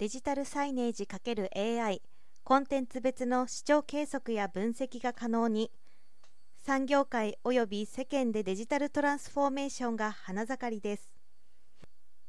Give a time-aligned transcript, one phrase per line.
[0.00, 2.00] デジタルサイネージ ×AI
[2.42, 5.70] コンテンツ別の視聴計測や分析が可能に。
[6.56, 11.10] 産業界及び世間でデジタルトランスフォーメーションが花盛りです。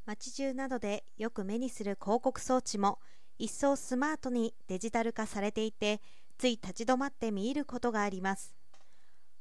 [0.05, 2.99] 街中などでよく目にする広告装置も
[3.39, 6.01] 一層スマートにデジタル化されていて
[6.37, 8.53] つい立ち止まって見入ることがあります。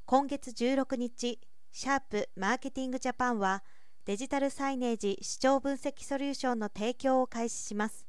[0.07, 1.41] 今月16日
[1.73, 3.65] シャープマーケティングジャパンは
[4.05, 8.07] デジタルサイネージ視聴分析ソリューションの提供を開始します。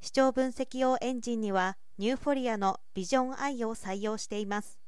[0.00, 4.78] 視聴分析用エンジンにはニューフォリアのビジョン i を採用しています。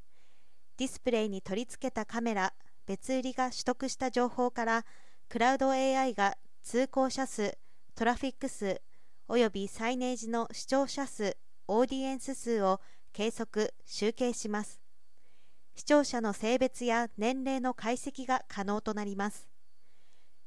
[0.76, 2.52] ディスプレイに取り付けたカメラ
[2.86, 4.84] 別売りが取得した情報から
[5.28, 7.56] クラウド AI が通行者数
[7.94, 8.80] トラフィック数
[9.26, 12.80] およびサイネージの視聴者数オーディエンス数を
[13.12, 14.80] 計測集計します。
[15.74, 19.48] 視聴者の性別や年齢の解析が可能となります。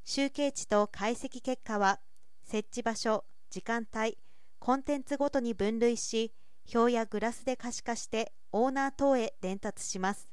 [0.03, 1.99] 集計値と解析結果は
[2.43, 4.17] 設置場所時間帯
[4.61, 6.31] コンテンツごとに分類し
[6.71, 10.29] 表やグラスで可視化してオーナー等へ伝達します。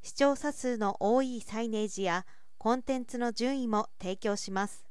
[0.00, 2.24] 視聴者数の多いサイネージや
[2.56, 4.86] コンテンツの順位も提供します。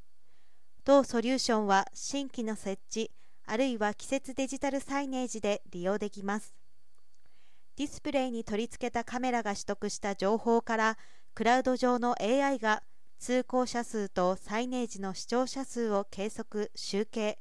[0.86, 3.10] 同ソリューションは新規の設置
[3.48, 6.54] あるいは季節デジタルサイネージで利用できます。
[7.76, 11.00] ディスプレイに取り付けたカメラが取得した情報から
[11.34, 12.84] クラウド上の AI が
[13.18, 17.40] 通行者数とサイネージの視聴者数を計測集計。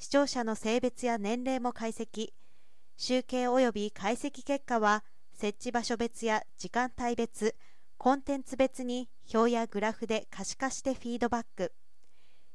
[0.00, 2.28] 視聴者の性別や年齢も解析。
[2.96, 5.02] 集計及び解析結果は
[5.34, 7.56] 設置場所別や時間帯別
[7.96, 11.72] コンテンツ別に表やグラフで可視化してフィードバック。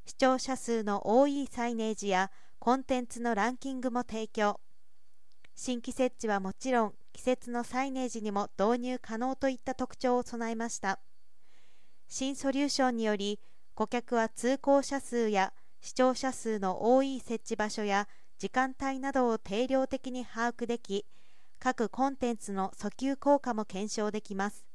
[0.05, 4.61] 視聴者数の多いサイネージやコンテンツのランキングも提供。
[5.53, 10.99] 新規設置はもちろん季節のサイネージにも導入可能といった特徴を備えました。
[12.07, 13.41] 新ソリューションにより
[13.75, 15.51] 顧客は通行者数や
[15.83, 18.07] 視聴者数の多い設置場所や
[18.39, 21.05] 時間帯などを定量的に把握でき
[21.59, 24.65] 各コンテンツの訴求効果も検証できます。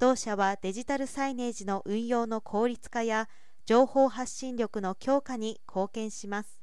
[0.00, 3.28] 同社はデジタルサイネージの運用の効率化や
[3.64, 6.57] 情報発信力の強化に貢献します。